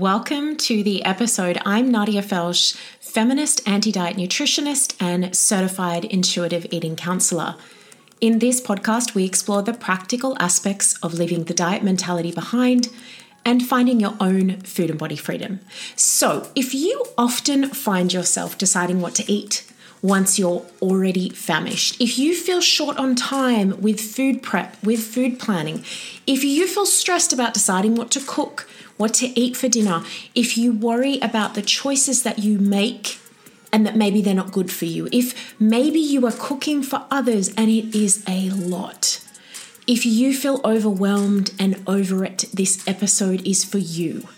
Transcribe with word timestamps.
Welcome 0.00 0.56
to 0.56 0.82
the 0.82 1.04
episode. 1.04 1.60
I'm 1.66 1.90
Nadia 1.90 2.22
Felsch, 2.22 2.74
feminist, 3.00 3.60
anti 3.68 3.92
diet 3.92 4.16
nutritionist, 4.16 4.96
and 4.98 5.36
certified 5.36 6.06
intuitive 6.06 6.66
eating 6.70 6.96
counselor. 6.96 7.56
In 8.18 8.38
this 8.38 8.62
podcast, 8.62 9.14
we 9.14 9.26
explore 9.26 9.60
the 9.60 9.74
practical 9.74 10.38
aspects 10.40 10.96
of 11.02 11.12
leaving 11.12 11.44
the 11.44 11.52
diet 11.52 11.82
mentality 11.82 12.32
behind 12.32 12.88
and 13.44 13.62
finding 13.62 14.00
your 14.00 14.14
own 14.20 14.62
food 14.62 14.88
and 14.88 14.98
body 14.98 15.16
freedom. 15.16 15.60
So, 15.96 16.50
if 16.56 16.72
you 16.72 17.04
often 17.18 17.68
find 17.68 18.10
yourself 18.10 18.56
deciding 18.56 19.02
what 19.02 19.14
to 19.16 19.30
eat, 19.30 19.70
once 20.02 20.38
you're 20.38 20.64
already 20.80 21.28
famished. 21.28 22.00
If 22.00 22.18
you 22.18 22.34
feel 22.34 22.60
short 22.60 22.96
on 22.96 23.14
time 23.14 23.80
with 23.80 24.00
food 24.00 24.42
prep, 24.42 24.82
with 24.82 25.00
food 25.00 25.38
planning, 25.38 25.84
if 26.26 26.42
you 26.42 26.66
feel 26.66 26.86
stressed 26.86 27.32
about 27.32 27.52
deciding 27.52 27.96
what 27.96 28.10
to 28.12 28.20
cook, 28.20 28.66
what 29.00 29.14
to 29.14 29.40
eat 29.40 29.56
for 29.56 29.66
dinner, 29.66 30.04
if 30.34 30.58
you 30.58 30.72
worry 30.72 31.18
about 31.20 31.54
the 31.54 31.62
choices 31.62 32.22
that 32.22 32.38
you 32.38 32.58
make 32.58 33.18
and 33.72 33.86
that 33.86 33.96
maybe 33.96 34.20
they're 34.20 34.34
not 34.34 34.52
good 34.52 34.70
for 34.70 34.84
you, 34.84 35.08
if 35.10 35.58
maybe 35.58 35.98
you 35.98 36.26
are 36.26 36.32
cooking 36.32 36.82
for 36.82 37.06
others 37.10 37.48
and 37.56 37.70
it 37.70 37.94
is 37.94 38.22
a 38.28 38.50
lot, 38.50 39.24
if 39.86 40.04
you 40.04 40.34
feel 40.34 40.60
overwhelmed 40.66 41.50
and 41.58 41.82
over 41.86 42.26
it, 42.26 42.44
this 42.52 42.86
episode 42.86 43.44
is 43.46 43.64
for 43.64 43.78
you. 43.78 44.28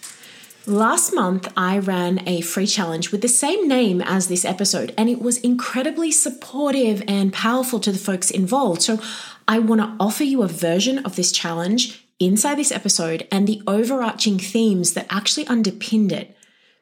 Last 0.65 1.13
month, 1.13 1.53
I 1.57 1.79
ran 1.79 2.23
a 2.29 2.41
free 2.41 2.69
challenge 2.69 3.11
with 3.11 3.21
the 3.21 3.27
same 3.27 3.67
name 3.67 4.01
as 4.01 4.29
this 4.29 4.45
episode, 4.45 4.95
and 4.97 5.11
it 5.11 5.21
was 5.21 5.39
incredibly 5.39 6.13
supportive 6.13 7.03
and 7.09 7.33
powerful 7.33 7.81
to 7.81 7.91
the 7.91 7.99
folks 7.99 8.31
involved. 8.31 8.81
So, 8.81 9.01
I 9.49 9.59
want 9.59 9.81
to 9.81 9.97
offer 9.99 10.23
you 10.23 10.45
a 10.45 10.49
version 10.49 10.99
of 10.99 11.17
this 11.17 11.33
challenge 11.33 12.02
inside 12.27 12.57
this 12.57 12.73
episode 12.73 13.27
and 13.31 13.47
the 13.47 13.63
overarching 13.67 14.39
themes 14.39 14.95
that 14.95 15.07
actually 15.11 15.47
underpinned 15.47 16.13
it. 16.13 16.37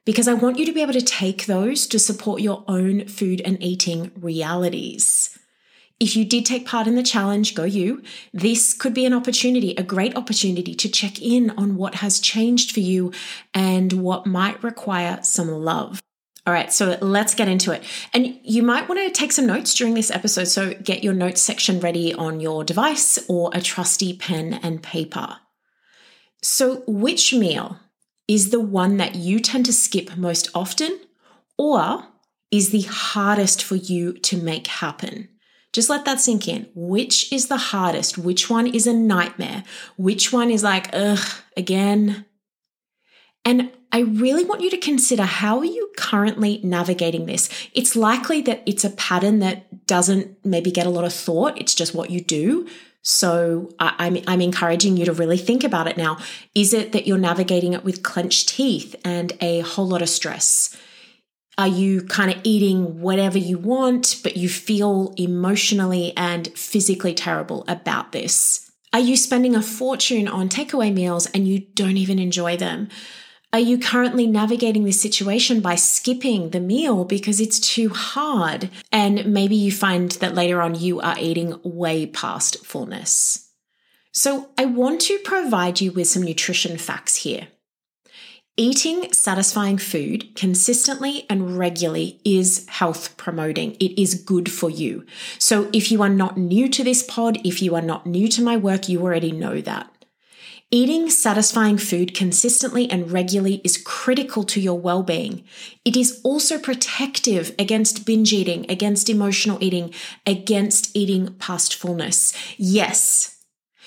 Because 0.05 0.27
I 0.27 0.35
want 0.35 0.59
you 0.59 0.67
to 0.67 0.73
be 0.73 0.83
able 0.83 0.95
to 0.95 1.03
take 1.03 1.47
those 1.47 1.87
to 1.89 1.99
support 1.99 2.41
your 2.41 2.65
own 2.67 3.07
food 3.07 3.41
and 3.43 3.63
eating 3.63 4.11
realities. 4.17 5.39
If 6.01 6.17
you 6.17 6.25
did 6.25 6.47
take 6.47 6.67
part 6.67 6.87
in 6.87 6.97
the 6.97 7.03
challenge, 7.03 7.55
go 7.55 7.65
you. 7.65 8.03
This 8.33 8.73
could 8.73 8.95
be 8.95 9.05
an 9.05 9.13
opportunity, 9.13 9.75
a 9.77 9.83
great 9.83 10.17
opportunity 10.17 10.75
to 10.75 10.89
check 10.89 11.21
in 11.21 11.51
on 11.51 11.77
what 11.77 11.97
has 11.97 12.19
changed 12.19 12.73
for 12.73 12.81
you 12.81 13.13
and 13.53 13.93
what 13.93 14.27
might 14.27 14.63
require 14.65 15.19
some 15.23 15.49
love. 15.49 16.01
All 16.51 16.55
right, 16.55 16.73
so 16.73 16.99
let's 17.01 17.37
get 17.37 17.47
into 17.47 17.71
it. 17.71 17.85
And 18.13 18.41
you 18.43 18.65
might 18.65 18.89
want 18.89 19.01
to 19.01 19.13
take 19.13 19.31
some 19.31 19.47
notes 19.47 19.73
during 19.73 19.95
this 19.95 20.11
episode. 20.11 20.49
So 20.49 20.75
get 20.75 21.05
your 21.05 21.13
notes 21.13 21.41
section 21.41 21.79
ready 21.79 22.13
on 22.13 22.41
your 22.41 22.65
device 22.65 23.21
or 23.29 23.53
a 23.55 23.61
trusty 23.61 24.15
pen 24.15 24.55
and 24.55 24.83
paper. 24.83 25.37
So, 26.43 26.83
which 26.89 27.33
meal 27.33 27.79
is 28.27 28.51
the 28.51 28.59
one 28.59 28.97
that 28.97 29.15
you 29.15 29.39
tend 29.39 29.65
to 29.67 29.73
skip 29.73 30.17
most 30.17 30.51
often 30.53 30.99
or 31.57 32.07
is 32.51 32.71
the 32.71 32.83
hardest 32.83 33.63
for 33.63 33.77
you 33.77 34.15
to 34.15 34.37
make 34.37 34.67
happen? 34.67 35.29
Just 35.73 35.89
let 35.89 36.05
that 36.05 36.19
sink 36.19 36.49
in. 36.49 36.67
Which 36.75 37.33
is 37.33 37.47
the 37.47 37.59
hardest? 37.59 38.19
Which 38.19 38.51
one 38.51 38.67
is 38.67 38.89
a 38.89 38.93
nightmare? 38.93 39.63
Which 39.97 40.33
one 40.33 40.51
is 40.51 40.65
like, 40.65 40.91
ugh, 40.93 41.25
again? 41.57 42.25
And 43.45 43.71
I 43.93 44.01
really 44.01 44.45
want 44.45 44.61
you 44.61 44.71
to 44.71 44.77
consider 44.77 45.25
how 45.25 45.59
are 45.59 45.65
you 45.65 45.91
currently 45.97 46.61
navigating 46.63 47.27
this? 47.27 47.49
It's 47.75 47.97
likely 47.97 48.41
that 48.43 48.63
it's 48.67 48.85
a 48.85 48.91
pattern 48.91 49.41
that 49.41 49.87
doesn't 49.87 50.45
maybe 50.45 50.71
get 50.71 50.87
a 50.87 50.91
lot 50.91 51.05
of 51.05 51.13
thought. 51.13 51.61
It's 51.61 51.75
just 51.75 51.95
what 51.95 52.11
you 52.11 52.21
do. 52.21 52.69
So 53.03 53.71
I'm, 53.79 54.19
I'm 54.29 54.41
encouraging 54.41 54.97
you 54.97 55.07
to 55.07 55.13
really 55.13 55.39
think 55.39 55.65
about 55.65 55.89
it 55.89 55.97
now. 55.97 56.19
Is 56.55 56.73
it 56.75 56.93
that 56.93 57.07
you're 57.07 57.19
navigating 57.19 57.73
it 57.73 57.85
with 57.85 58.03
clenched 58.03 58.51
teeth 58.51 58.95
and 59.05 59.33
a 59.41 59.61
whole 59.61 59.89
lot 59.89 60.03
of 60.03 60.09
stress? 60.09 60.77
Are 61.59 61.67
you 61.67 62.03
kind 62.03 62.31
of 62.31 62.41
eating 62.45 63.01
whatever 63.01 63.39
you 63.39 63.59
want, 63.59 64.21
but 64.23 64.37
you 64.37 64.49
feel 64.49 65.15
emotionally 65.17 66.13
and 66.17 66.49
physically 66.49 67.15
terrible 67.15 67.65
about 67.67 68.13
this? 68.13 68.71
Are 68.93 69.01
you 69.01 69.17
spending 69.17 69.55
a 69.55 69.63
fortune 69.63 70.29
on 70.29 70.49
takeaway 70.49 70.93
meals 70.93 71.27
and 71.27 71.49
you 71.49 71.61
don't 71.75 71.97
even 71.97 72.19
enjoy 72.19 72.57
them? 72.57 72.89
Are 73.53 73.59
you 73.59 73.79
currently 73.79 74.29
navigating 74.29 74.85
this 74.85 75.01
situation 75.01 75.61
by 75.61 75.75
skipping 75.75 76.51
the 76.51 76.61
meal 76.61 77.05
because 77.05 77.41
it's 77.41 77.59
too 77.59 77.89
hard? 77.89 78.71
And 78.93 79.27
maybe 79.27 79.57
you 79.57 79.73
find 79.73 80.13
that 80.13 80.37
later 80.37 80.63
on 80.63 80.77
you 80.77 81.01
are 81.01 81.19
eating 81.19 81.59
way 81.65 82.07
past 82.07 82.65
fullness. 82.65 83.51
So, 84.13 84.51
I 84.59 84.67
want 84.67 85.01
to 85.03 85.19
provide 85.19 85.81
you 85.81 85.93
with 85.93 86.09
some 86.09 86.23
nutrition 86.23 86.79
facts 86.79 87.17
here. 87.17 87.49
Eating 88.57 89.13
satisfying 89.13 89.79
food 89.79 90.35
consistently 90.35 91.27
and 91.31 91.57
regularly 91.57 92.21
is 92.25 92.69
health 92.69 93.17
promoting. 93.17 93.73
It 93.75 94.01
is 94.01 94.15
good 94.15 94.51
for 94.51 94.69
you. 94.69 95.07
So, 95.39 95.71
if 95.73 95.91
you 95.91 96.03
are 96.03 96.09
not 96.09 96.37
new 96.37 96.69
to 96.69 96.85
this 96.85 97.03
pod, 97.03 97.39
if 97.45 97.63
you 97.63 97.75
are 97.75 97.83
not 97.83 98.07
new 98.07 98.29
to 98.29 98.43
my 98.43 98.57
work, 98.57 98.89
you 98.89 99.01
already 99.01 99.33
know 99.33 99.61
that. 99.61 99.91
Eating 100.73 101.11
satisfying 101.11 101.79
food 101.79 102.15
consistently 102.15 102.89
and 102.89 103.11
regularly 103.11 103.61
is 103.65 103.77
critical 103.77 104.45
to 104.45 104.61
your 104.61 104.79
well 104.79 105.03
being. 105.03 105.43
It 105.85 105.97
is 105.97 106.21
also 106.23 106.61
protective 106.61 107.53
against 107.59 108.07
binge 108.07 108.33
eating, 108.33 108.71
against 108.71 109.11
emotional 109.11 109.59
eating, 109.61 109.93
against 110.25 110.97
eating 110.97 111.35
past 111.41 111.75
fullness. 111.75 112.33
Yes. 112.57 113.43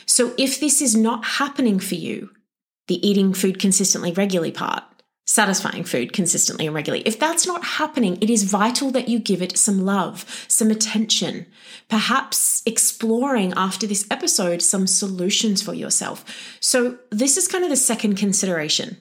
So 0.06 0.34
if 0.38 0.60
this 0.60 0.82
is 0.82 0.94
not 0.94 1.24
happening 1.24 1.80
for 1.80 1.96
you, 1.96 2.32
the 2.90 3.08
eating 3.08 3.34
food 3.34 3.60
consistently 3.60 4.12
regularly 4.12 4.52
part, 4.52 4.84
satisfying 5.26 5.84
food 5.84 6.12
consistently 6.12 6.66
and 6.66 6.76
regularly. 6.76 7.04
If 7.08 7.20
that's 7.20 7.48
not 7.48 7.64
happening, 7.64 8.18
it 8.22 8.30
is 8.30 8.44
vital 8.44 8.92
that 8.92 9.08
you 9.08 9.20
give 9.20 9.42
it 9.42 9.58
some 9.58 9.86
love, 9.86 10.46
some 10.48 10.70
attention, 10.70 11.46
perhaps 11.90 12.62
exploring 12.66 13.54
after 13.56 13.88
this 13.88 14.06
episode 14.12 14.62
some 14.62 14.88
solutions 14.88 15.62
for 15.62 15.74
yourself. 15.74 16.58
So, 16.60 16.98
this 17.10 17.38
is 17.38 17.48
kind 17.48 17.64
of 17.64 17.70
the 17.70 17.76
second 17.76 18.16
consideration. 18.16 18.98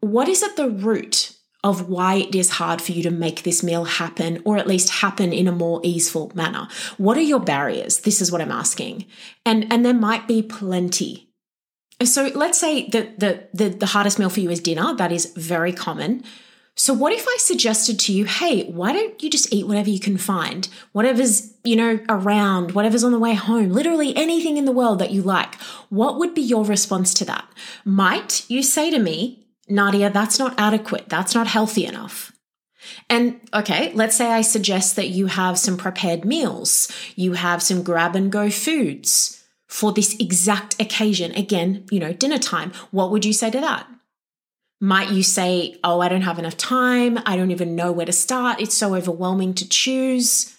What 0.00 0.28
is 0.28 0.42
at 0.42 0.56
the 0.56 0.70
root 0.70 1.36
of 1.62 1.90
why 1.90 2.14
it 2.14 2.34
is 2.34 2.50
hard 2.50 2.80
for 2.80 2.92
you 2.92 3.02
to 3.02 3.10
make 3.10 3.42
this 3.42 3.62
meal 3.62 3.84
happen 3.84 4.40
or 4.44 4.56
at 4.56 4.66
least 4.66 4.88
happen 4.88 5.32
in 5.32 5.46
a 5.46 5.52
more 5.52 5.80
easeful 5.82 6.32
manner? 6.34 6.68
What 6.96 7.18
are 7.18 7.22
your 7.22 7.40
barriers? 7.40 8.00
This 8.00 8.22
is 8.22 8.32
what 8.32 8.40
I'm 8.40 8.52
asking. 8.52 9.04
And 9.44 9.70
and 9.72 9.84
there 9.84 9.92
might 9.92 10.26
be 10.26 10.42
plenty 10.42 11.29
so 12.08 12.30
let's 12.34 12.58
say 12.58 12.88
that 12.88 13.20
the, 13.20 13.46
the, 13.52 13.68
the 13.68 13.86
hardest 13.86 14.18
meal 14.18 14.30
for 14.30 14.40
you 14.40 14.50
is 14.50 14.60
dinner. 14.60 14.94
That 14.94 15.12
is 15.12 15.32
very 15.36 15.72
common. 15.72 16.24
So 16.74 16.94
what 16.94 17.12
if 17.12 17.26
I 17.28 17.36
suggested 17.38 17.98
to 18.00 18.12
you, 18.12 18.24
hey, 18.24 18.64
why 18.70 18.92
don't 18.92 19.22
you 19.22 19.28
just 19.28 19.52
eat 19.52 19.66
whatever 19.66 19.90
you 19.90 20.00
can 20.00 20.16
find? 20.16 20.66
Whatever's, 20.92 21.52
you 21.62 21.76
know, 21.76 22.00
around, 22.08 22.72
whatever's 22.72 23.04
on 23.04 23.12
the 23.12 23.18
way 23.18 23.34
home, 23.34 23.70
literally 23.70 24.16
anything 24.16 24.56
in 24.56 24.64
the 24.64 24.72
world 24.72 24.98
that 25.00 25.10
you 25.10 25.20
like. 25.20 25.56
What 25.90 26.18
would 26.18 26.34
be 26.34 26.40
your 26.40 26.64
response 26.64 27.12
to 27.14 27.24
that? 27.26 27.46
Might 27.84 28.48
you 28.48 28.62
say 28.62 28.90
to 28.90 28.98
me, 28.98 29.46
Nadia, 29.68 30.10
that's 30.10 30.38
not 30.38 30.58
adequate. 30.58 31.08
That's 31.08 31.34
not 31.34 31.48
healthy 31.48 31.84
enough. 31.84 32.32
And 33.10 33.40
okay, 33.52 33.92
let's 33.92 34.16
say 34.16 34.30
I 34.30 34.40
suggest 34.40 34.96
that 34.96 35.10
you 35.10 35.26
have 35.26 35.58
some 35.58 35.76
prepared 35.76 36.24
meals. 36.24 36.90
You 37.14 37.34
have 37.34 37.62
some 37.62 37.82
grab 37.82 38.16
and 38.16 38.32
go 38.32 38.48
foods 38.48 39.39
for 39.70 39.92
this 39.92 40.16
exact 40.18 40.78
occasion. 40.80 41.32
Again, 41.36 41.86
you 41.92 42.00
know, 42.00 42.12
dinner 42.12 42.38
time. 42.38 42.72
What 42.90 43.12
would 43.12 43.24
you 43.24 43.32
say 43.32 43.50
to 43.52 43.60
that? 43.60 43.86
Might 44.80 45.10
you 45.10 45.22
say, 45.22 45.78
Oh, 45.84 46.00
I 46.00 46.08
don't 46.08 46.22
have 46.22 46.40
enough 46.40 46.56
time. 46.56 47.20
I 47.24 47.36
don't 47.36 47.52
even 47.52 47.76
know 47.76 47.92
where 47.92 48.04
to 48.04 48.12
start. 48.12 48.60
It's 48.60 48.74
so 48.74 48.96
overwhelming 48.96 49.54
to 49.54 49.68
choose. 49.68 50.56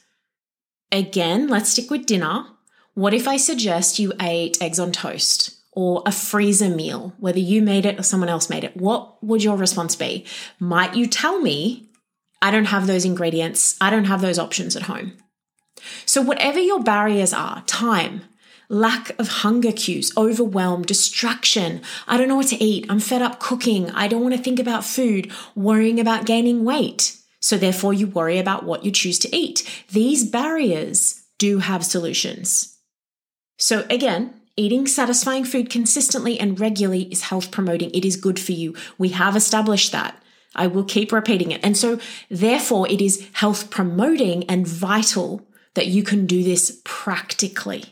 Again, 0.93 1.49
let's 1.49 1.71
stick 1.71 1.91
with 1.91 2.05
dinner. 2.05 2.45
What 2.93 3.13
if 3.13 3.27
I 3.27 3.35
suggest 3.35 3.99
you 3.99 4.13
ate 4.21 4.61
eggs 4.61 4.79
on 4.79 4.93
toast 4.93 5.57
or 5.73 6.03
a 6.05 6.11
freezer 6.11 6.69
meal, 6.69 7.13
whether 7.19 7.39
you 7.39 7.61
made 7.61 7.85
it 7.85 7.99
or 7.99 8.03
someone 8.03 8.29
else 8.29 8.49
made 8.49 8.63
it? 8.63 8.77
What 8.77 9.21
would 9.21 9.43
your 9.43 9.57
response 9.57 9.95
be? 9.95 10.25
Might 10.57 10.95
you 10.95 11.05
tell 11.05 11.41
me, 11.41 11.89
I 12.41 12.49
don't 12.49 12.65
have 12.65 12.87
those 12.87 13.03
ingredients, 13.03 13.75
I 13.81 13.89
don't 13.89 14.05
have 14.05 14.21
those 14.21 14.39
options 14.39 14.75
at 14.77 14.83
home? 14.83 15.17
So, 16.05 16.21
whatever 16.21 16.59
your 16.59 16.83
barriers 16.83 17.33
are 17.33 17.63
time, 17.65 18.23
lack 18.71 19.11
of 19.19 19.27
hunger 19.27 19.71
cues, 19.71 20.15
overwhelm, 20.15 20.83
distraction. 20.83 21.81
I 22.07 22.17
don't 22.17 22.27
know 22.27 22.37
what 22.37 22.47
to 22.47 22.63
eat. 22.63 22.85
I'm 22.89 22.99
fed 22.99 23.21
up 23.21 23.39
cooking. 23.39 23.91
I 23.91 24.07
don't 24.07 24.21
want 24.21 24.33
to 24.33 24.41
think 24.41 24.59
about 24.59 24.85
food, 24.85 25.31
worrying 25.55 25.99
about 25.99 26.25
gaining 26.25 26.63
weight. 26.63 27.17
So 27.41 27.57
therefore 27.57 27.93
you 27.93 28.07
worry 28.07 28.37
about 28.37 28.63
what 28.63 28.85
you 28.85 28.91
choose 28.91 29.19
to 29.19 29.35
eat. 29.35 29.69
These 29.91 30.29
barriers 30.29 31.23
do 31.37 31.59
have 31.59 31.83
solutions. 31.83 32.77
So 33.57 33.85
again, 33.89 34.41
eating 34.55 34.87
satisfying 34.87 35.43
food 35.43 35.69
consistently 35.69 36.39
and 36.39 36.59
regularly 36.59 37.03
is 37.11 37.23
health 37.23 37.51
promoting. 37.51 37.91
It 37.91 38.05
is 38.05 38.15
good 38.15 38.39
for 38.39 38.53
you. 38.53 38.75
We 38.97 39.09
have 39.09 39.35
established 39.35 39.91
that. 39.91 40.21
I 40.55 40.67
will 40.67 40.83
keep 40.83 41.11
repeating 41.11 41.51
it. 41.51 41.61
And 41.63 41.75
so 41.75 41.99
therefore 42.29 42.87
it 42.89 43.01
is 43.01 43.27
health 43.33 43.69
promoting 43.69 44.43
and 44.45 44.67
vital 44.67 45.47
that 45.73 45.87
you 45.87 46.03
can 46.03 46.25
do 46.25 46.43
this 46.43 46.81
practically. 46.83 47.85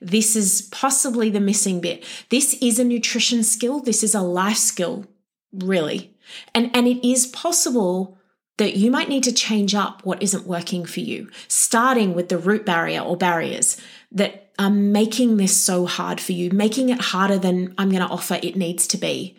This 0.00 0.34
is 0.34 0.62
possibly 0.70 1.30
the 1.30 1.40
missing 1.40 1.80
bit. 1.80 2.04
This 2.30 2.54
is 2.62 2.78
a 2.78 2.84
nutrition 2.84 3.42
skill. 3.42 3.80
This 3.80 4.02
is 4.02 4.14
a 4.14 4.22
life 4.22 4.56
skill. 4.56 5.06
really. 5.52 6.16
And, 6.54 6.74
and 6.74 6.86
it 6.86 7.06
is 7.06 7.26
possible 7.26 8.16
that 8.58 8.76
you 8.76 8.90
might 8.90 9.08
need 9.08 9.24
to 9.24 9.32
change 9.32 9.74
up 9.74 10.04
what 10.04 10.22
isn't 10.22 10.46
working 10.46 10.84
for 10.84 11.00
you, 11.00 11.30
starting 11.48 12.14
with 12.14 12.28
the 12.28 12.38
root 12.38 12.66
barrier 12.66 13.00
or 13.00 13.16
barriers 13.16 13.80
that 14.12 14.52
are 14.58 14.70
making 14.70 15.38
this 15.38 15.56
so 15.56 15.86
hard 15.86 16.20
for 16.20 16.32
you, 16.32 16.50
making 16.50 16.90
it 16.90 17.00
harder 17.00 17.38
than 17.38 17.74
I'm 17.78 17.90
going 17.90 18.06
to 18.06 18.12
offer 18.12 18.38
it 18.42 18.56
needs 18.56 18.86
to 18.88 18.98
be. 18.98 19.36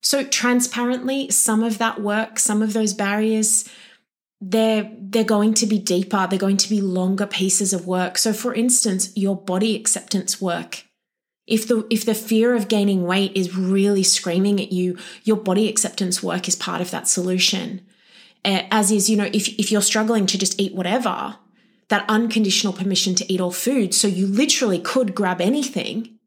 So 0.00 0.24
transparently, 0.24 1.30
some 1.30 1.62
of 1.62 1.78
that 1.78 2.00
work, 2.00 2.38
some 2.38 2.62
of 2.62 2.72
those 2.72 2.94
barriers, 2.94 3.68
they're 4.42 4.90
they're 4.98 5.24
going 5.24 5.54
to 5.54 5.66
be 5.66 5.78
deeper, 5.78 6.26
they're 6.26 6.38
going 6.38 6.56
to 6.56 6.68
be 6.68 6.80
longer 6.80 7.26
pieces 7.26 7.72
of 7.72 7.86
work. 7.86 8.18
So 8.18 8.32
for 8.32 8.52
instance, 8.52 9.12
your 9.14 9.36
body 9.36 9.76
acceptance 9.76 10.40
work. 10.40 10.84
If 11.46 11.68
the 11.68 11.86
if 11.90 12.04
the 12.04 12.14
fear 12.14 12.54
of 12.54 12.68
gaining 12.68 13.04
weight 13.04 13.36
is 13.36 13.56
really 13.56 14.02
screaming 14.02 14.60
at 14.60 14.72
you, 14.72 14.98
your 15.22 15.36
body 15.36 15.68
acceptance 15.68 16.22
work 16.22 16.48
is 16.48 16.56
part 16.56 16.80
of 16.80 16.90
that 16.90 17.06
solution. 17.08 17.82
As 18.44 18.90
is, 18.90 19.08
you 19.08 19.16
know, 19.16 19.30
if 19.32 19.48
if 19.60 19.70
you're 19.70 19.80
struggling 19.80 20.26
to 20.26 20.38
just 20.38 20.60
eat 20.60 20.74
whatever, 20.74 21.36
that 21.88 22.04
unconditional 22.08 22.72
permission 22.72 23.14
to 23.14 23.32
eat 23.32 23.40
all 23.40 23.52
food. 23.52 23.94
So 23.94 24.08
you 24.08 24.26
literally 24.26 24.80
could 24.80 25.14
grab 25.14 25.40
anything, 25.40 26.18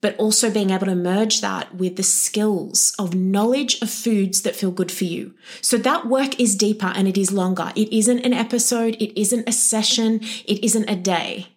but 0.00 0.16
also 0.16 0.50
being 0.50 0.70
able 0.70 0.86
to 0.86 0.94
merge 0.94 1.40
that 1.40 1.74
with 1.74 1.96
the 1.96 2.02
skills 2.02 2.94
of 2.98 3.14
knowledge 3.14 3.80
of 3.80 3.90
foods 3.90 4.42
that 4.42 4.56
feel 4.56 4.70
good 4.70 4.92
for 4.92 5.04
you. 5.04 5.34
So 5.62 5.76
that 5.78 6.06
work 6.06 6.38
is 6.38 6.54
deeper 6.54 6.92
and 6.94 7.08
it 7.08 7.16
is 7.16 7.32
longer. 7.32 7.72
It 7.74 7.92
isn't 7.92 8.20
an 8.20 8.32
episode, 8.32 8.96
it 9.00 9.18
isn't 9.18 9.48
a 9.48 9.52
session, 9.52 10.20
it 10.46 10.62
isn't 10.62 10.90
a 10.90 10.96
day. 10.96 11.48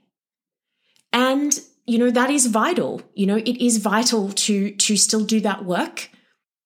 And 1.11 1.59
you 1.85 1.97
know 1.97 2.11
that 2.11 2.29
is 2.29 2.45
vital. 2.45 3.01
You 3.15 3.25
know, 3.25 3.37
it 3.37 3.57
is 3.63 3.77
vital 3.77 4.29
to 4.31 4.71
to 4.71 4.95
still 4.95 5.25
do 5.25 5.39
that 5.41 5.65
work 5.65 6.09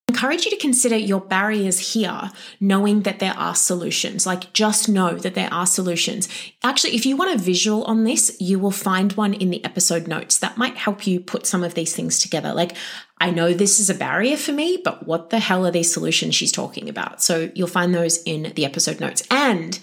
encourage 0.07 0.45
you 0.45 0.51
to 0.51 0.57
consider 0.57 0.95
your 0.95 1.21
barriers 1.21 1.93
here, 1.93 2.31
knowing 2.59 3.01
that 3.01 3.19
there 3.19 3.33
are 3.37 3.55
solutions. 3.55 4.25
Like, 4.25 4.53
just 4.53 4.89
know 4.89 5.15
that 5.15 5.33
there 5.33 5.51
are 5.53 5.65
solutions. 5.65 6.29
Actually, 6.63 6.95
if 6.95 7.05
you 7.05 7.15
want 7.15 7.33
a 7.33 7.43
visual 7.43 7.83
on 7.85 8.03
this, 8.03 8.35
you 8.39 8.59
will 8.59 8.71
find 8.71 9.13
one 9.13 9.33
in 9.33 9.49
the 9.49 9.63
episode 9.65 10.07
notes 10.07 10.37
that 10.39 10.57
might 10.57 10.75
help 10.77 11.07
you 11.07 11.19
put 11.19 11.45
some 11.45 11.63
of 11.63 11.73
these 11.73 11.95
things 11.95 12.19
together. 12.19 12.53
Like, 12.53 12.75
I 13.19 13.31
know 13.31 13.53
this 13.53 13.79
is 13.79 13.89
a 13.89 13.95
barrier 13.95 14.35
for 14.35 14.51
me, 14.51 14.79
but 14.83 15.07
what 15.07 15.29
the 15.29 15.39
hell 15.39 15.65
are 15.65 15.71
these 15.71 15.93
solutions 15.93 16.35
she's 16.35 16.51
talking 16.51 16.89
about? 16.89 17.21
So 17.21 17.49
you'll 17.55 17.67
find 17.67 17.95
those 17.95 18.21
in 18.23 18.51
the 18.55 18.65
episode 18.65 18.99
notes. 18.99 19.23
And 19.31 19.79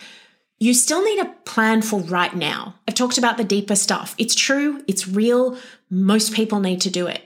you 0.58 0.74
still 0.74 1.02
need 1.02 1.20
a 1.20 1.34
plan 1.46 1.80
for 1.80 2.00
right 2.00 2.36
now. 2.36 2.74
I've 2.86 2.94
talked 2.94 3.16
about 3.16 3.38
the 3.38 3.44
deeper 3.44 3.74
stuff. 3.74 4.14
It's 4.18 4.34
true, 4.34 4.84
it's 4.86 5.08
real. 5.08 5.56
Most 5.88 6.34
people 6.34 6.60
need 6.60 6.82
to 6.82 6.90
do 6.90 7.06
it. 7.06 7.22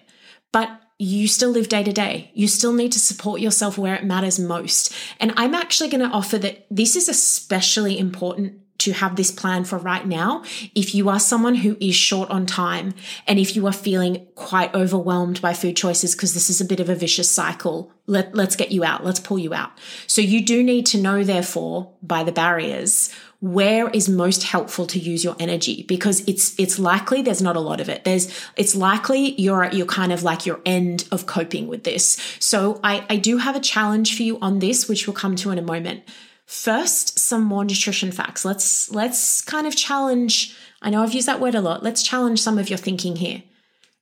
But 0.53 0.71
you 0.99 1.27
still 1.27 1.51
live 1.51 1.69
day 1.69 1.83
to 1.83 1.93
day. 1.93 2.31
You 2.35 2.47
still 2.47 2.73
need 2.73 2.93
to 2.93 3.01
support 3.01 3.41
yourself 3.41 3.77
where 3.77 3.95
it 3.95 4.05
matters 4.05 4.39
most. 4.39 4.95
And 5.19 5.33
I'm 5.37 5.55
actually 5.55 5.91
going 5.91 6.09
to 6.09 6.15
offer 6.15 6.39
that 6.39 6.67
this 6.71 6.95
is 6.95 7.09
especially 7.09 7.99
important 7.99 8.61
to 8.77 8.93
have 8.93 9.17
this 9.17 9.31
plan 9.31 9.65
for 9.65 9.79
right 9.79 10.07
now. 10.07 10.43
If 10.75 10.95
you 10.95 11.09
are 11.09 11.21
someone 11.21 11.55
who 11.55 11.77
is 11.81 11.95
short 11.95 12.29
on 12.31 12.45
time 12.45 12.95
and 13.27 13.39
if 13.39 13.57
you 13.57 13.67
are 13.67 13.73
feeling 13.73 14.27
quite 14.35 14.75
overwhelmed 14.75 15.41
by 15.41 15.55
food 15.55 15.77
choices, 15.77 16.15
because 16.15 16.35
this 16.35 16.51
is 16.51 16.61
a 16.61 16.65
bit 16.65 16.81
of 16.81 16.89
a 16.89 16.95
vicious 16.95 17.31
cycle, 17.31 17.93
let, 18.07 18.35
let's 18.35 18.57
get 18.57 18.73
you 18.73 18.85
out. 18.85 19.05
Let's 19.05 19.21
pull 19.21 19.39
you 19.39 19.55
out. 19.55 19.71
So 20.07 20.21
you 20.21 20.45
do 20.45 20.63
need 20.63 20.87
to 20.87 21.01
know, 21.01 21.25
therefore, 21.25 21.93
by 22.03 22.25
the 22.25 22.33
barriers, 22.33 23.15
where 23.45 23.91
is 23.91 24.09
most 24.09 24.43
helpful 24.43 24.87
to 24.87 24.99
use 24.99 25.23
your 25.23 25.37
energy? 25.39 25.85
Because 25.87 26.27
it's 26.27 26.59
it's 26.59 26.79
likely 26.79 27.21
there's 27.21 27.43
not 27.43 27.57
a 27.57 27.61
lot 27.61 27.79
of 27.79 27.91
it. 27.91 28.03
There's 28.05 28.35
it's 28.57 28.75
likely 28.75 29.39
you're 29.39 29.63
at 29.63 29.75
your 29.75 29.85
kind 29.85 30.15
of 30.15 30.23
like 30.23 30.47
your 30.47 30.61
end 30.65 31.07
of 31.13 31.27
coping 31.27 31.67
with 31.69 31.85
this. 31.85 32.17
So 32.39 32.81
i 32.83 33.05
i 33.11 33.17
do 33.17 33.37
have 33.37 33.55
a 33.55 33.61
challenge 33.61 34.17
for 34.17 34.23
you 34.23 34.39
on 34.41 34.61
this 34.61 34.89
which 34.89 35.07
we'll 35.07 35.15
come 35.15 35.37
to 35.37 35.51
in 35.51 35.59
a 35.59 35.63
moment. 35.63 36.05
First 36.47 37.19
some 37.19 37.45
more 37.45 37.67
nutrition 37.67 38.13
facts. 38.13 38.47
Let's 38.47 38.91
let's 38.91 39.43
kind 39.43 39.67
of 39.67 39.77
challenge 39.77 40.57
i 40.81 40.89
know 40.89 41.03
i've 41.03 41.13
used 41.13 41.29
that 41.29 41.41
word 41.41 41.55
a 41.55 41.61
lot. 41.61 41.83
Let's 41.83 42.03
challenge 42.03 42.41
some 42.41 42.59
of 42.59 42.71
your 42.71 42.79
thinking 42.79 43.17
here. 43.17 43.43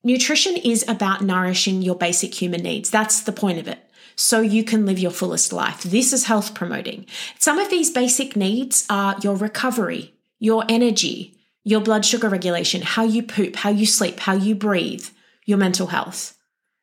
Nutrition 0.05 0.57
is 0.57 0.85
about 0.87 1.21
nourishing 1.21 1.83
your 1.83 1.97
basic 1.97 2.41
human 2.41 2.63
needs. 2.63 2.91
That's 2.91 3.19
the 3.19 3.33
point 3.33 3.59
of 3.59 3.67
it 3.67 3.81
so 4.17 4.41
you 4.41 4.65
can 4.65 4.87
live 4.87 4.99
your 4.99 5.11
fullest 5.11 5.53
life. 5.53 5.83
This 5.83 6.13
is 6.13 6.25
health 6.25 6.55
promoting. 6.55 7.07
Some 7.39 7.59
of 7.59 7.71
these 7.71 7.91
basic 7.91 8.37
needs 8.37 8.87
are 8.89 9.17
your 9.23 9.37
recovery, 9.37 10.15
your 10.39 10.65
energy, 10.69 11.35
your 11.65 11.81
blood 11.81 12.05
sugar 12.05 12.29
regulation, 12.29 12.83
how 12.83 13.05
you 13.05 13.23
poop, 13.23 13.57
how 13.57 13.71
you 13.71 13.87
sleep, 13.87 14.21
how 14.21 14.35
you 14.35 14.55
breathe, 14.55 15.07
your 15.45 15.59
mental 15.59 15.89
health. 15.89 16.37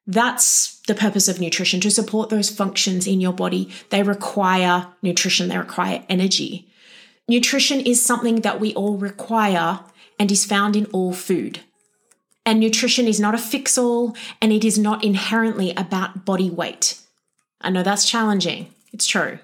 That's 0.08 0.80
the 0.88 0.96
purpose 0.96 1.28
of 1.28 1.40
nutrition 1.40 1.80
to 1.81 1.92
support 1.92 2.30
those 2.30 2.50
functions 2.50 3.06
in 3.06 3.22
your 3.22 3.34
body. 3.34 3.70
They 3.90 4.02
require 4.02 4.88
nutrition, 5.02 5.50
they 5.50 5.58
require 5.58 6.04
energy. 6.10 6.68
Nutrition 7.28 7.80
is 7.80 8.04
something 8.04 8.42
that 8.42 8.60
we 8.60 8.74
all 8.74 8.98
require 8.98 9.81
and 10.20 10.31
is 10.31 10.46
found 10.46 10.76
in 10.76 10.86
all 10.88 11.14
food. 11.14 11.60
And 12.44 12.60
nutrition 12.60 13.08
is 13.08 13.20
not 13.20 13.36
a 13.36 13.38
fix 13.38 13.78
all 13.78 14.16
and 14.42 14.52
it 14.52 14.66
is 14.66 14.80
not 14.80 15.04
inherently 15.04 15.72
about 15.78 16.26
body 16.26 16.50
weight. 16.50 17.00
I 17.61 17.69
know 17.69 17.83
that's 17.83 18.09
challenging. 18.09 18.73
It's 18.94 19.07
true. 19.07 19.39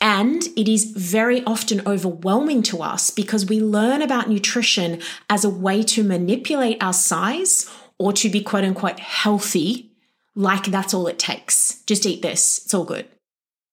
And 0.00 0.42
it 0.56 0.68
is 0.68 0.84
very 0.84 1.44
often 1.44 1.80
overwhelming 1.86 2.62
to 2.64 2.82
us 2.82 3.10
because 3.10 3.46
we 3.46 3.60
learn 3.60 4.02
about 4.02 4.28
nutrition 4.28 5.00
as 5.30 5.44
a 5.44 5.50
way 5.50 5.82
to 5.84 6.04
manipulate 6.04 6.82
our 6.82 6.92
size 6.92 7.70
or 7.98 8.12
to 8.14 8.28
be 8.28 8.42
quote 8.42 8.64
unquote 8.64 9.00
healthy, 9.00 9.90
like 10.34 10.64
that's 10.64 10.92
all 10.92 11.06
it 11.06 11.18
takes. 11.18 11.82
Just 11.86 12.06
eat 12.06 12.22
this, 12.22 12.64
it's 12.64 12.74
all 12.74 12.84
good. 12.84 13.06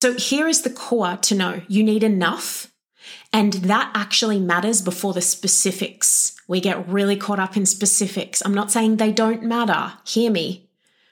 So 0.02 0.14
here 0.14 0.48
is 0.48 0.62
the 0.62 0.70
core 0.70 1.18
to 1.18 1.36
know 1.36 1.62
you 1.68 1.84
need 1.84 2.04
enough. 2.04 2.72
And 3.34 3.54
that 3.54 3.92
actually 3.94 4.40
matters 4.40 4.82
before 4.82 5.14
the 5.14 5.22
specifics. 5.22 6.36
We 6.48 6.60
get 6.60 6.88
really 6.88 7.16
caught 7.16 7.40
up 7.40 7.58
in 7.58 7.66
specifics. 7.66 8.42
I'm 8.46 8.54
not 8.54 8.72
saying 8.72 8.98
they 8.98 9.12
don't 9.12 9.44
matter. 9.44 9.94
Hear 10.06 10.32
me. 10.32 10.70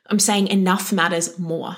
I'm 0.07 0.19
saying 0.19 0.47
enough 0.47 0.91
matters 0.91 1.37
more. 1.37 1.77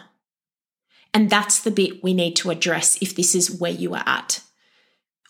And 1.13 1.29
that's 1.29 1.61
the 1.61 1.71
bit 1.71 2.03
we 2.03 2.13
need 2.13 2.35
to 2.37 2.51
address 2.51 2.97
if 3.01 3.15
this 3.15 3.35
is 3.35 3.59
where 3.59 3.71
you 3.71 3.93
are 3.93 4.03
at. 4.05 4.41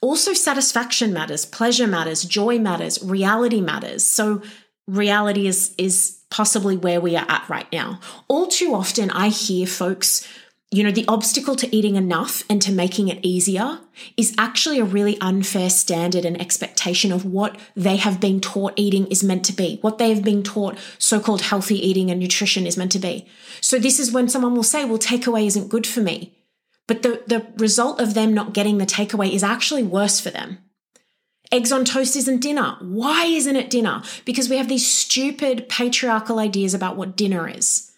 Also, 0.02 0.34
satisfaction 0.34 1.14
matters, 1.14 1.46
pleasure 1.46 1.88
matters, 1.88 2.24
joy 2.24 2.58
matters, 2.58 3.04
reality 3.04 3.62
matters. 3.62 4.04
So, 4.04 4.42
reality 4.88 5.48
is, 5.48 5.76
is 5.78 6.20
possibly 6.32 6.76
where 6.76 7.00
we 7.00 7.16
are 7.16 7.26
at 7.30 7.48
right 7.50 7.72
now. 7.72 8.00
All 8.28 8.48
too 8.48 8.74
often, 8.74 9.12
I 9.12 9.30
hear 9.30 9.68
folks 9.68 10.28
you 10.74 10.86
know, 10.86 10.92
the 10.92 11.06
obstacle 11.10 11.58
to 11.58 11.76
eating 11.76 11.98
enough 11.98 12.44
and 12.50 12.62
to 12.62 12.72
making 12.72 13.10
it 13.10 13.20
easier 13.22 13.80
is 14.16 14.34
actually 14.38 14.80
a 14.80 14.86
really 14.86 15.20
unfair 15.20 15.70
standard 15.70 16.24
and 16.24 16.40
expectation 16.40 17.12
of 17.12 17.26
what 17.26 17.60
they 17.76 17.98
have 17.98 18.22
been 18.22 18.40
taught 18.40 18.74
eating 18.78 19.06
is 19.08 19.22
meant 19.22 19.44
to 19.44 19.54
be, 19.54 19.80
what 19.82 19.98
they 19.98 20.14
have 20.14 20.24
been 20.24 20.42
taught 20.42 20.78
so 20.98 21.20
called 21.20 21.42
healthy 21.42 21.76
eating 21.76 22.10
and 22.10 22.22
nutrition 22.22 22.66
is 22.66 22.78
meant 22.78 22.94
to 22.94 23.00
be. 23.00 23.28
So, 23.60 23.80
this 23.80 24.00
is 24.00 24.14
when 24.14 24.30
someone 24.30 24.56
will 24.56 24.64
say, 24.64 24.86
well, 24.86 24.98
takeaway 24.98 25.46
isn't 25.46 25.68
good 25.68 25.86
for 25.86 26.00
me. 26.00 26.38
But 26.88 27.04
the, 27.04 27.22
the 27.28 27.46
result 27.58 28.00
of 28.00 28.14
them 28.14 28.34
not 28.34 28.54
getting 28.54 28.78
the 28.78 28.86
takeaway 28.86 29.34
is 29.34 29.44
actually 29.44 29.84
worse 29.84 30.22
for 30.22 30.30
them. 30.30 30.60
Eggs 31.52 31.74
on 31.74 31.84
toast 31.84 32.16
isn't 32.16 32.42
dinner. 32.42 32.78
Why 32.80 33.26
isn't 33.26 33.58
it 33.58 33.70
dinner? 33.70 34.04
Because 34.24 34.50
we 34.50 34.56
have 34.56 34.70
these 34.70 34.90
stupid 34.90 35.68
patriarchal 35.68 36.40
ideas 36.40 36.74
about 36.74 36.96
what 36.96 37.18
dinner 37.18 37.50
is. 37.50 37.91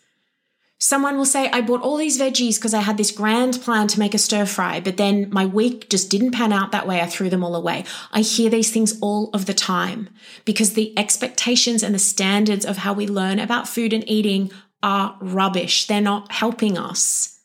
Someone 0.83 1.15
will 1.15 1.23
say, 1.23 1.49
I 1.49 1.61
bought 1.61 1.81
all 1.81 1.95
these 1.95 2.19
veggies 2.19 2.55
because 2.55 2.73
I 2.73 2.81
had 2.81 2.97
this 2.97 3.09
grand 3.09 3.61
plan 3.61 3.87
to 3.87 3.99
make 3.99 4.13
a 4.13 4.17
stir 4.17 4.45
fry, 4.45 4.81
but 4.81 4.97
then 4.97 5.29
my 5.31 5.45
week 5.45 5.89
just 5.89 6.09
didn't 6.09 6.33
pan 6.33 6.51
out 6.51 6.73
that 6.73 6.85
way. 6.85 6.99
I 6.99 7.05
threw 7.05 7.29
them 7.29 7.41
all 7.41 7.55
away. 7.55 7.85
I 8.11 8.19
hear 8.19 8.49
these 8.49 8.69
things 8.69 8.99
all 8.99 9.29
of 9.29 9.45
the 9.45 9.53
time 9.53 10.09
because 10.43 10.73
the 10.73 10.93
expectations 10.99 11.83
and 11.83 11.95
the 11.95 11.99
standards 11.99 12.65
of 12.65 12.79
how 12.79 12.91
we 12.91 13.07
learn 13.07 13.39
about 13.39 13.69
food 13.69 13.93
and 13.93 14.03
eating 14.09 14.51
are 14.83 15.17
rubbish. 15.21 15.87
They're 15.87 16.01
not 16.01 16.33
helping 16.33 16.77
us. 16.77 17.39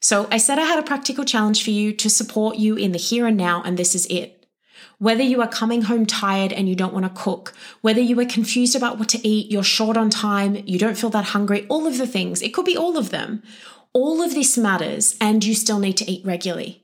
So 0.00 0.26
I 0.32 0.38
said 0.38 0.58
I 0.58 0.62
had 0.62 0.80
a 0.80 0.82
practical 0.82 1.24
challenge 1.24 1.62
for 1.62 1.70
you 1.70 1.92
to 1.92 2.10
support 2.10 2.56
you 2.56 2.74
in 2.74 2.90
the 2.90 2.98
here 2.98 3.28
and 3.28 3.36
now, 3.36 3.62
and 3.62 3.76
this 3.76 3.94
is 3.94 4.06
it. 4.06 4.39
Whether 4.98 5.22
you 5.22 5.40
are 5.40 5.48
coming 5.48 5.82
home 5.82 6.06
tired 6.06 6.52
and 6.52 6.68
you 6.68 6.74
don't 6.74 6.92
want 6.92 7.06
to 7.06 7.22
cook, 7.22 7.54
whether 7.80 8.00
you 8.00 8.18
are 8.20 8.24
confused 8.26 8.76
about 8.76 8.98
what 8.98 9.08
to 9.10 9.26
eat, 9.26 9.50
you're 9.50 9.62
short 9.62 9.96
on 9.96 10.10
time, 10.10 10.62
you 10.66 10.78
don't 10.78 10.98
feel 10.98 11.10
that 11.10 11.26
hungry, 11.26 11.66
all 11.68 11.86
of 11.86 11.98
the 11.98 12.06
things, 12.06 12.42
it 12.42 12.52
could 12.54 12.66
be 12.66 12.76
all 12.76 12.96
of 12.96 13.10
them. 13.10 13.42
All 13.92 14.22
of 14.22 14.34
this 14.34 14.56
matters, 14.56 15.16
and 15.20 15.44
you 15.44 15.54
still 15.54 15.80
need 15.80 15.96
to 15.96 16.08
eat 16.08 16.24
regularly. 16.24 16.82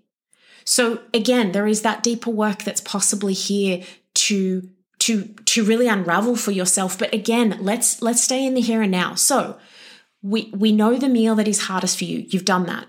So 0.65 1.03
again, 1.15 1.53
there 1.53 1.69
is 1.69 1.83
that 1.83 2.03
deeper 2.03 2.31
work 2.31 2.65
that's 2.65 2.81
possibly 2.81 3.33
here 3.33 3.85
to 4.15 4.69
to 4.99 5.25
to 5.45 5.65
really 5.65 5.87
unravel 5.87 6.35
for 6.35 6.50
yourself. 6.50 6.99
But 6.99 7.15
again, 7.15 7.59
let's 7.61 8.03
let's 8.03 8.23
stay 8.23 8.45
in 8.45 8.55
the 8.55 8.61
here 8.61 8.83
and 8.83 8.91
now. 8.91 9.15
So 9.15 9.59
we 10.23 10.50
we 10.55 10.73
know 10.73 10.97
the 10.97 11.09
meal 11.09 11.37
that 11.37 11.47
is 11.47 11.62
hardest 11.62 11.99
for 11.99 12.05
you. 12.05 12.26
You've 12.29 12.45
done 12.45 12.67
that. 12.67 12.87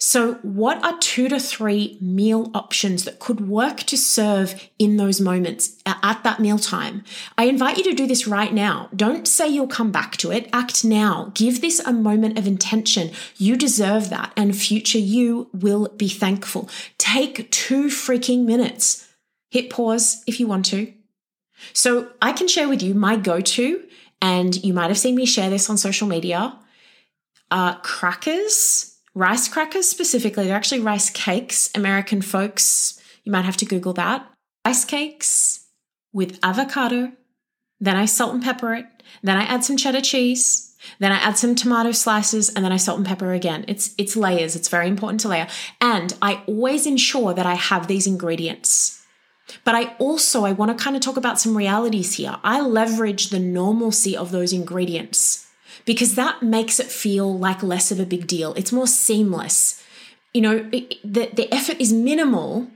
So, 0.00 0.34
what 0.42 0.82
are 0.84 0.96
two 0.98 1.28
to 1.28 1.40
three 1.40 1.98
meal 2.00 2.52
options 2.54 3.02
that 3.02 3.18
could 3.18 3.48
work 3.48 3.78
to 3.78 3.96
serve 3.96 4.70
in 4.78 4.96
those 4.96 5.20
moments 5.20 5.76
at 5.84 6.22
that 6.22 6.38
mealtime? 6.38 7.02
I 7.36 7.44
invite 7.44 7.78
you 7.78 7.84
to 7.84 7.94
do 7.94 8.06
this 8.06 8.28
right 8.28 8.54
now. 8.54 8.90
Don't 8.94 9.26
say 9.26 9.48
you'll 9.48 9.66
come 9.66 9.90
back 9.90 10.16
to 10.18 10.30
it. 10.30 10.48
Act 10.52 10.84
now. 10.84 11.32
Give 11.34 11.60
this 11.60 11.80
a 11.80 11.92
moment 11.92 12.38
of 12.38 12.46
intention. 12.46 13.10
You 13.38 13.56
deserve 13.56 14.08
that, 14.10 14.32
and 14.36 14.56
future 14.56 15.00
you 15.00 15.50
will 15.52 15.88
be 15.96 16.08
thankful. 16.08 16.70
Take 16.98 17.50
two 17.50 17.86
freaking 17.86 18.44
minutes. 18.44 19.08
Hit 19.50 19.68
pause 19.68 20.22
if 20.28 20.38
you 20.38 20.46
want 20.46 20.66
to. 20.66 20.92
So, 21.72 22.12
I 22.22 22.32
can 22.32 22.46
share 22.46 22.68
with 22.68 22.84
you 22.84 22.94
my 22.94 23.16
go 23.16 23.40
to, 23.40 23.82
and 24.22 24.64
you 24.64 24.72
might 24.72 24.90
have 24.90 24.98
seen 24.98 25.16
me 25.16 25.26
share 25.26 25.50
this 25.50 25.68
on 25.68 25.76
social 25.76 26.06
media. 26.06 26.56
Uh, 27.50 27.74
crackers 27.80 28.87
rice 29.18 29.48
crackers 29.48 29.88
specifically. 29.88 30.46
They're 30.46 30.56
actually 30.56 30.80
rice 30.80 31.10
cakes. 31.10 31.70
American 31.74 32.22
folks, 32.22 33.00
you 33.24 33.32
might 33.32 33.44
have 33.44 33.56
to 33.58 33.66
Google 33.66 33.92
that. 33.94 34.30
Rice 34.64 34.84
cakes 34.84 35.66
with 36.12 36.38
avocado. 36.42 37.12
Then 37.80 37.96
I 37.96 38.04
salt 38.04 38.34
and 38.34 38.42
pepper 38.42 38.74
it. 38.74 38.86
Then 39.22 39.36
I 39.36 39.42
add 39.42 39.64
some 39.64 39.76
cheddar 39.76 40.00
cheese. 40.00 40.76
Then 41.00 41.10
I 41.10 41.16
add 41.16 41.36
some 41.36 41.56
tomato 41.56 41.90
slices 41.90 42.48
and 42.48 42.64
then 42.64 42.70
I 42.70 42.76
salt 42.76 42.98
and 42.98 43.06
pepper 43.06 43.32
again. 43.32 43.64
It's 43.66 43.92
it's 43.98 44.14
layers. 44.14 44.54
It's 44.54 44.68
very 44.68 44.86
important 44.86 45.20
to 45.22 45.28
layer. 45.28 45.48
And 45.80 46.14
I 46.22 46.42
always 46.46 46.86
ensure 46.86 47.34
that 47.34 47.46
I 47.46 47.54
have 47.54 47.88
these 47.88 48.06
ingredients. 48.06 49.02
But 49.64 49.74
I 49.74 49.96
also 49.98 50.44
I 50.44 50.52
want 50.52 50.76
to 50.76 50.82
kind 50.82 50.94
of 50.94 51.02
talk 51.02 51.16
about 51.16 51.40
some 51.40 51.56
realities 51.56 52.14
here. 52.14 52.36
I 52.44 52.60
leverage 52.60 53.30
the 53.30 53.40
normalcy 53.40 54.16
of 54.16 54.30
those 54.30 54.52
ingredients 54.52 55.47
because 55.88 56.16
that 56.16 56.42
makes 56.42 56.78
it 56.78 56.88
feel 56.88 57.38
like 57.38 57.62
less 57.62 57.90
of 57.90 57.98
a 57.98 58.04
big 58.04 58.26
deal. 58.26 58.52
It's 58.52 58.72
more 58.72 58.86
seamless. 58.86 59.82
You 60.34 60.42
know, 60.42 60.58
the, 61.02 61.30
the 61.32 61.48
effort 61.50 61.80
is 61.80 61.94
minimal 61.94 62.68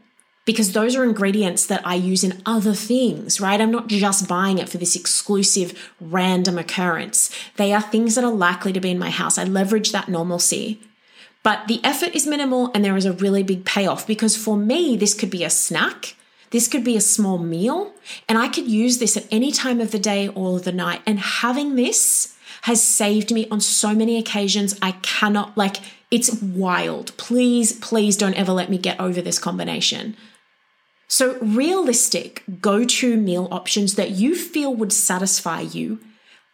because 0.47 0.73
those 0.73 0.97
are 0.97 1.04
ingredients 1.04 1.66
that 1.66 1.87
I 1.87 1.97
use 1.97 2.25
in 2.25 2.40
other 2.47 2.73
things, 2.73 3.38
right? 3.38 3.61
I'm 3.61 3.71
not 3.71 3.88
just 3.88 4.26
buying 4.26 4.57
it 4.57 4.71
for 4.71 4.78
this 4.78 4.97
exclusive 4.97 5.92
random 6.00 6.57
occurrence. 6.57 7.31
They 7.57 7.75
are 7.75 7.83
things 7.83 8.14
that 8.14 8.25
are 8.25 8.33
likely 8.33 8.73
to 8.73 8.81
be 8.81 8.92
in 8.92 8.99
my 8.99 9.11
house. 9.11 9.37
I 9.37 9.45
leverage 9.45 9.92
that 9.92 10.09
normalcy. 10.09 10.81
But 11.42 11.69
the 11.69 11.85
effort 11.85 12.14
is 12.14 12.26
minimal 12.26 12.71
and 12.75 12.83
there 12.83 12.97
is 12.97 13.04
a 13.04 13.12
really 13.12 13.42
big 13.42 13.66
payoff 13.66 14.07
because 14.07 14.38
for 14.38 14.57
me, 14.57 14.97
this 14.97 15.12
could 15.12 15.31
be 15.31 15.45
a 15.45 15.50
snack. 15.50 16.16
This 16.49 16.66
could 16.66 16.83
be 16.83 16.97
a 16.97 17.00
small 17.00 17.38
meal, 17.38 17.95
and 18.28 18.37
I 18.37 18.49
could 18.49 18.66
use 18.69 18.99
this 18.99 19.16
at 19.16 19.26
any 19.31 19.52
time 19.52 19.81
of 19.81 19.90
the 19.90 19.99
day 19.99 20.28
or 20.28 20.61
the 20.61 20.71
night. 20.71 21.00
And 21.07 21.19
having 21.19 21.76
this 21.76 22.37
has 22.62 22.83
saved 22.83 23.33
me 23.33 23.47
on 23.50 23.61
so 23.61 23.95
many 23.95 24.19
occasions. 24.19 24.78
I 24.83 24.92
cannot, 25.02 25.57
like, 25.57 25.76
it's 26.11 26.40
wild. 26.42 27.16
Please, 27.16 27.73
please 27.73 28.16
don't 28.16 28.35
ever 28.35 28.52
let 28.52 28.71
me 28.71 28.78
get 28.78 29.00
over 29.00 29.21
this 29.21 29.38
combination. 29.38 30.16
So, 31.09 31.38
realistic 31.40 32.42
go 32.61 32.85
to 32.85 33.16
meal 33.16 33.49
options 33.50 33.97
that 33.97 34.12
you 34.12 34.35
feel 34.35 34.75
would 34.75 34.92
satisfy 34.92 35.61
you 35.61 36.00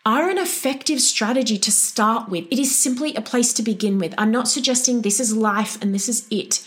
are 0.07 0.31
an 0.31 0.38
effective 0.38 1.00
strategy 1.00 1.59
to 1.59 1.71
start 1.71 2.29
with. 2.29 2.47
It 2.50 2.59
is 2.59 2.77
simply 2.77 3.15
a 3.15 3.21
place 3.21 3.53
to 3.53 3.62
begin 3.62 3.99
with. 3.99 4.15
I'm 4.17 4.31
not 4.31 4.49
suggesting 4.49 5.03
this 5.03 5.21
is 5.21 5.37
life 5.37 5.81
and 5.83 5.95
this 5.95 6.09
is 6.09 6.27
it. 6.31 6.67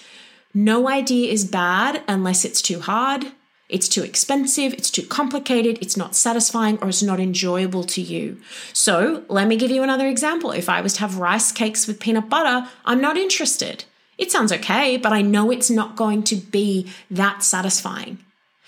No 0.53 0.87
idea 0.87 1.31
is 1.31 1.43
bad 1.45 2.03
unless 2.07 2.45
it's 2.45 2.61
too 2.61 2.81
hard, 2.81 3.31
it's 3.71 3.87
too 3.87 4.03
expensive, 4.03 4.73
it's 4.73 4.91
too 4.91 5.05
complicated, 5.05 5.79
it's 5.81 5.97
not 5.97 6.15
satisfying, 6.15 6.77
or 6.81 6.89
it's 6.89 7.01
not 7.01 7.19
enjoyable 7.19 7.83
to 7.85 8.01
you. 8.01 8.39
So, 8.73 9.23
let 9.29 9.47
me 9.47 9.55
give 9.55 9.71
you 9.71 9.81
another 9.81 10.07
example. 10.07 10.51
If 10.51 10.67
I 10.69 10.81
was 10.81 10.93
to 10.93 10.99
have 10.99 11.17
rice 11.17 11.51
cakes 11.51 11.87
with 11.87 11.99
peanut 11.99 12.29
butter, 12.29 12.69
I'm 12.85 13.01
not 13.01 13.17
interested. 13.17 13.85
It 14.17 14.31
sounds 14.31 14.51
okay, 14.51 14.97
but 14.97 15.13
I 15.13 15.21
know 15.21 15.49
it's 15.49 15.69
not 15.69 15.95
going 15.95 16.23
to 16.23 16.35
be 16.35 16.91
that 17.09 17.43
satisfying. 17.43 18.19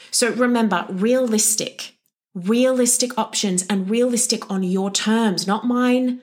So, 0.09 0.31
remember, 0.31 0.85
realistic, 0.89 1.95
realistic 2.33 3.17
options 3.17 3.65
and 3.67 3.89
realistic 3.89 4.49
on 4.49 4.63
your 4.63 4.89
terms, 4.89 5.45
not 5.45 5.67
mine, 5.67 6.21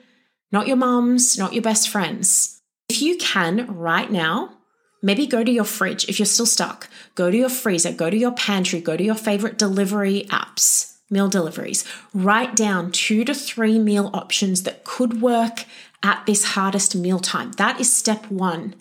not 0.51 0.67
your 0.67 0.77
mum's, 0.77 1.37
not 1.37 1.53
your 1.53 1.61
best 1.61 1.87
friends. 1.87 2.59
If 2.89 3.01
you 3.01 3.15
can 3.17 3.67
right 3.67 4.11
now, 4.11 4.57
Maybe 5.01 5.25
go 5.25 5.43
to 5.43 5.51
your 5.51 5.63
fridge 5.63 6.07
if 6.07 6.19
you're 6.19 6.25
still 6.25 6.45
stuck. 6.45 6.89
Go 7.15 7.31
to 7.31 7.37
your 7.37 7.49
freezer, 7.49 7.91
go 7.91 8.09
to 8.09 8.17
your 8.17 8.31
pantry, 8.31 8.79
go 8.79 8.95
to 8.95 9.03
your 9.03 9.15
favorite 9.15 9.57
delivery 9.57 10.25
apps, 10.29 10.97
meal 11.09 11.27
deliveries. 11.27 11.83
Write 12.13 12.55
down 12.55 12.91
two 12.91 13.25
to 13.25 13.33
three 13.33 13.79
meal 13.79 14.11
options 14.13 14.63
that 14.63 14.83
could 14.83 15.21
work 15.21 15.65
at 16.03 16.25
this 16.25 16.43
hardest 16.53 16.95
meal 16.95 17.19
time. 17.19 17.51
That 17.53 17.79
is 17.79 17.91
step 17.91 18.29
one. 18.29 18.75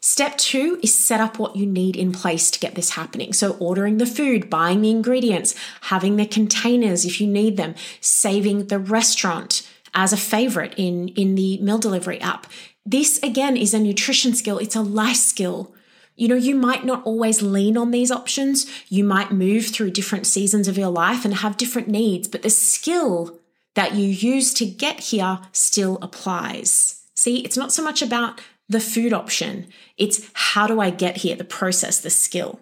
Step 0.00 0.38
two 0.38 0.78
is 0.82 0.96
set 0.96 1.20
up 1.20 1.38
what 1.38 1.56
you 1.56 1.66
need 1.66 1.96
in 1.96 2.12
place 2.12 2.50
to 2.52 2.60
get 2.60 2.76
this 2.76 2.90
happening. 2.90 3.32
So, 3.32 3.56
ordering 3.58 3.98
the 3.98 4.06
food, 4.06 4.48
buying 4.48 4.80
the 4.80 4.90
ingredients, 4.90 5.56
having 5.82 6.16
the 6.16 6.26
containers 6.26 7.04
if 7.04 7.20
you 7.20 7.26
need 7.26 7.56
them, 7.56 7.74
saving 8.00 8.66
the 8.66 8.78
restaurant 8.78 9.68
as 9.94 10.12
a 10.12 10.16
favorite 10.16 10.74
in, 10.76 11.08
in 11.08 11.34
the 11.34 11.58
meal 11.58 11.78
delivery 11.78 12.20
app, 12.20 12.46
this 12.84 13.18
again 13.22 13.56
is 13.56 13.74
a 13.74 13.78
nutrition 13.78 14.34
skill, 14.34 14.58
it's 14.58 14.76
a 14.76 14.82
life 14.82 15.16
skill. 15.16 15.74
You 16.16 16.26
know, 16.26 16.34
you 16.34 16.56
might 16.56 16.84
not 16.84 17.04
always 17.04 17.42
lean 17.42 17.76
on 17.76 17.92
these 17.92 18.10
options. 18.10 18.66
You 18.88 19.04
might 19.04 19.30
move 19.30 19.66
through 19.66 19.92
different 19.92 20.26
seasons 20.26 20.66
of 20.66 20.76
your 20.76 20.88
life 20.88 21.24
and 21.24 21.34
have 21.34 21.56
different 21.56 21.86
needs, 21.86 22.26
but 22.26 22.42
the 22.42 22.50
skill 22.50 23.38
that 23.74 23.94
you 23.94 24.08
use 24.08 24.52
to 24.54 24.66
get 24.66 24.98
here 24.98 25.38
still 25.52 25.98
applies. 26.02 27.04
See, 27.14 27.44
it's 27.44 27.56
not 27.56 27.72
so 27.72 27.84
much 27.84 28.02
about 28.02 28.40
the 28.68 28.80
food 28.80 29.12
option, 29.12 29.66
it's 29.96 30.28
how 30.34 30.66
do 30.66 30.80
I 30.80 30.90
get 30.90 31.18
here, 31.18 31.36
the 31.36 31.44
process, 31.44 32.00
the 32.00 32.10
skill. 32.10 32.60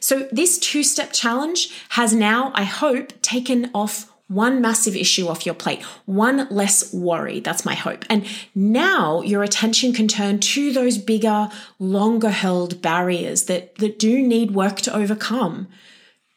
So, 0.00 0.28
this 0.32 0.58
two 0.58 0.82
step 0.82 1.12
challenge 1.12 1.70
has 1.90 2.12
now, 2.12 2.52
I 2.54 2.64
hope, 2.64 3.20
taken 3.22 3.70
off 3.74 4.12
one 4.28 4.60
massive 4.60 4.96
issue 4.96 5.28
off 5.28 5.46
your 5.46 5.54
plate, 5.54 5.82
one 6.04 6.48
less 6.50 6.92
worry. 6.92 7.40
That's 7.40 7.64
my 7.64 7.74
hope. 7.74 8.04
And 8.10 8.26
now 8.54 9.22
your 9.22 9.42
attention 9.42 9.92
can 9.92 10.08
turn 10.08 10.40
to 10.40 10.72
those 10.72 10.98
bigger, 10.98 11.48
longer 11.78 12.30
held 12.30 12.82
barriers 12.82 13.44
that, 13.44 13.76
that 13.76 13.98
do 13.98 14.20
need 14.20 14.50
work 14.50 14.80
to 14.82 14.94
overcome. 14.94 15.68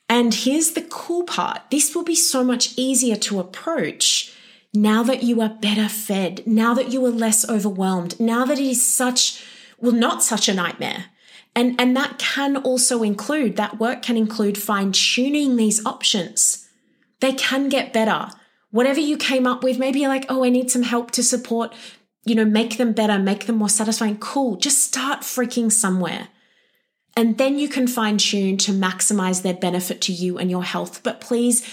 And 0.07 0.33
here's 0.33 0.71
the 0.71 0.85
cool 0.89 1.23
part 1.23 1.61
this 1.71 1.95
will 1.95 2.03
be 2.03 2.15
so 2.15 2.43
much 2.43 2.73
easier 2.77 3.15
to 3.17 3.39
approach 3.39 4.35
now 4.71 5.01
that 5.01 5.23
you 5.23 5.41
are 5.41 5.49
better 5.49 5.89
fed, 5.89 6.45
now 6.45 6.75
that 6.75 6.91
you 6.91 7.03
are 7.05 7.11
less 7.11 7.47
overwhelmed, 7.49 8.19
now 8.19 8.45
that 8.45 8.59
it 8.59 8.67
is 8.67 8.85
such, 8.85 9.43
well, 9.79 9.91
not 9.91 10.21
such 10.21 10.47
a 10.47 10.53
nightmare. 10.53 11.05
And, 11.55 11.79
and 11.81 11.97
that 11.97 12.19
can 12.19 12.57
also 12.57 13.01
include, 13.01 13.55
that 13.55 13.79
work 13.79 14.03
can 14.03 14.15
include 14.15 14.59
fine 14.59 14.91
tuning 14.91 15.55
these 15.55 15.83
options 15.87 16.68
they 17.21 17.33
can 17.33 17.69
get 17.69 17.93
better. 17.93 18.29
Whatever 18.71 18.99
you 18.99 19.17
came 19.17 19.47
up 19.47 19.63
with, 19.63 19.79
maybe 19.79 19.99
you're 19.99 20.09
like, 20.09 20.25
oh, 20.29 20.43
I 20.43 20.49
need 20.49 20.69
some 20.69 20.83
help 20.83 21.11
to 21.11 21.23
support, 21.23 21.73
you 22.23 22.35
know, 22.35 22.45
make 22.45 22.77
them 22.77 22.93
better, 22.93 23.17
make 23.17 23.45
them 23.45 23.57
more 23.57 23.69
satisfying. 23.69 24.17
Cool. 24.17 24.57
Just 24.57 24.83
start 24.83 25.21
freaking 25.21 25.71
somewhere. 25.71 26.29
And 27.17 27.37
then 27.37 27.57
you 27.57 27.67
can 27.67 27.87
fine 27.87 28.17
tune 28.17 28.57
to 28.57 28.71
maximize 28.71 29.41
their 29.41 29.55
benefit 29.55 30.01
to 30.01 30.13
you 30.13 30.37
and 30.37 30.49
your 30.51 30.63
health. 30.63 31.01
But 31.03 31.19
please, 31.19 31.67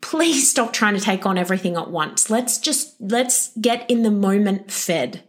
please 0.00 0.50
stop 0.50 0.72
trying 0.72 0.94
to 0.94 1.00
take 1.00 1.26
on 1.26 1.38
everything 1.38 1.76
at 1.76 1.90
once. 1.90 2.30
Let's 2.30 2.58
just, 2.58 2.94
let's 3.00 3.56
get 3.56 3.90
in 3.90 4.02
the 4.02 4.10
moment 4.10 4.70
fed. 4.70 5.24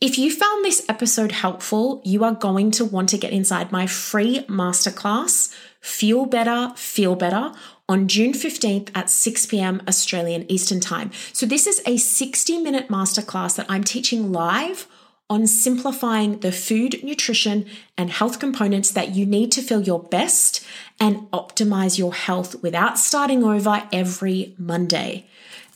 If 0.00 0.18
you 0.18 0.32
found 0.32 0.64
this 0.64 0.84
episode 0.88 1.32
helpful, 1.32 2.02
you 2.04 2.24
are 2.24 2.34
going 2.34 2.70
to 2.72 2.84
want 2.84 3.10
to 3.10 3.18
get 3.18 3.32
inside 3.32 3.70
my 3.70 3.86
free 3.86 4.40
masterclass, 4.48 5.54
Fuel 5.80 6.26
Better, 6.26 6.72
Feel 6.76 7.14
Better, 7.14 7.52
on 7.88 8.08
June 8.08 8.32
15th 8.32 8.90
at 8.94 9.10
6 9.10 9.46
p.m. 9.46 9.82
Australian 9.86 10.50
Eastern 10.50 10.80
Time. 10.80 11.10
So, 11.32 11.46
this 11.46 11.66
is 11.66 11.82
a 11.86 11.96
60 11.96 12.58
minute 12.58 12.88
masterclass 12.88 13.56
that 13.56 13.66
I'm 13.68 13.84
teaching 13.84 14.32
live 14.32 14.86
on 15.30 15.46
simplifying 15.46 16.40
the 16.40 16.52
food, 16.52 17.02
nutrition, 17.02 17.66
and 17.96 18.10
health 18.10 18.38
components 18.38 18.90
that 18.90 19.14
you 19.14 19.24
need 19.24 19.50
to 19.52 19.62
feel 19.62 19.82
your 19.82 20.02
best 20.02 20.64
and 21.00 21.16
optimize 21.30 21.98
your 21.98 22.12
health 22.12 22.62
without 22.62 22.98
starting 22.98 23.42
over 23.42 23.82
every 23.92 24.54
Monday. 24.58 25.26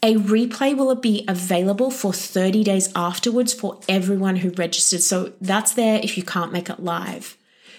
A 0.02 0.14
replay 0.14 0.76
will 0.76 0.94
be 0.94 1.24
available 1.26 1.90
for 1.90 2.12
30 2.12 2.62
days 2.62 2.92
afterwards 2.94 3.52
for 3.52 3.80
everyone 3.88 4.36
who 4.36 4.50
registered. 4.50 5.02
So 5.02 5.32
that's 5.40 5.72
there 5.72 5.98
if 6.02 6.16
you 6.16 6.22
can't 6.22 6.52
make 6.52 6.70
it 6.70 6.80
live. 6.80 7.36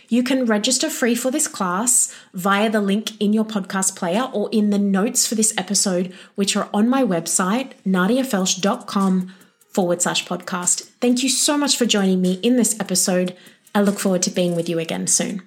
You 0.10 0.24
can 0.24 0.46
register 0.46 0.90
free 0.90 1.16
for 1.16 1.30
this 1.30 1.48
class 1.48 2.14
via 2.34 2.70
the 2.70 2.82
link 2.82 3.20
in 3.22 3.32
your 3.32 3.46
podcast 3.46 3.96
player 3.96 4.24
or 4.34 4.50
in 4.52 4.72
the 4.72 4.80
notes 4.80 5.28
for 5.28 5.36
this 5.36 5.54
episode, 5.56 6.14
which 6.34 6.56
are 6.56 6.68
on 6.74 6.90
my 6.90 7.04
website, 7.04 7.74
nadiafelsch.com 7.86 9.34
forward 9.70 10.02
slash 10.02 10.26
podcast. 10.26 10.90
Thank 11.00 11.22
you 11.22 11.30
so 11.30 11.58
much 11.58 11.78
for 11.78 11.86
joining 11.86 12.22
me 12.22 12.34
in 12.42 12.58
this 12.58 12.78
episode. 12.80 13.38
I 13.76 13.82
look 13.82 14.00
forward 14.00 14.24
to 14.24 14.32
being 14.32 14.56
with 14.56 14.68
you 14.68 14.80
again 14.80 15.06
soon. 15.06 15.44